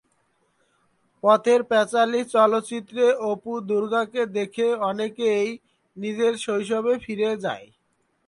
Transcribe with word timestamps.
পথের 1.23 1.61
পাঁচালী 1.69 2.21
চলচ্চিত্রে 2.33 3.05
অপু-দুর্গাকে 3.31 4.21
দেখে 4.37 4.67
অনেকেই 4.89 5.47
নিজের 5.97 6.33
শৈশবে 6.37 6.93
ফিরে 7.03 7.29
যায়। 7.45 7.67